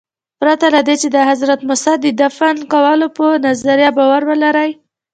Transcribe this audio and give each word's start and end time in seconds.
پرته 0.39 0.67
له 0.75 0.81
دې 0.87 0.95
چې 1.01 1.07
د 1.15 1.17
حضرت 1.29 1.59
موسی 1.69 1.93
د 2.01 2.05
دفن 2.21 2.55
کولو 2.71 3.07
په 3.17 3.25
نظریه 3.45 3.89
باور 3.97 4.21
ولرئ. 4.29 4.71